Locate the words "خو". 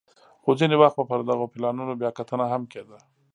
0.43-0.49